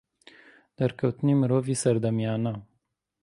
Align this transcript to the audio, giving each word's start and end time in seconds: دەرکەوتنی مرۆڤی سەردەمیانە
دەرکەوتنی 0.77 1.39
مرۆڤی 1.41 1.79
سەردەمیانە 1.83 2.53